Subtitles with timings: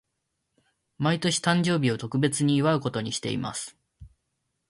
[0.97, 3.77] 毎年、誕生日を特別に祝うことにしています。